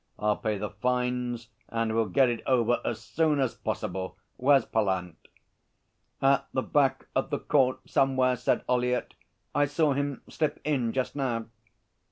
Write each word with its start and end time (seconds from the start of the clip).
I'll 0.17 0.37
pay 0.37 0.57
the 0.57 0.71
fines 0.71 1.49
and 1.69 1.93
we'll 1.93 2.07
get 2.09 2.27
it 2.27 2.41
over 2.47 2.81
as 2.83 3.03
soon 3.03 3.39
as 3.39 3.53
possible. 3.53 4.17
Where's 4.37 4.65
Pallant?' 4.65 5.27
'At 6.23 6.47
the 6.53 6.63
back 6.63 7.05
of 7.15 7.29
the 7.29 7.37
court 7.37 7.87
somewhere,' 7.87 8.35
said 8.35 8.63
Ollyett. 8.67 9.13
'I 9.53 9.65
saw 9.65 9.93
him 9.93 10.23
slip 10.27 10.59
in 10.65 10.91
just 10.91 11.15
now.' 11.15 11.45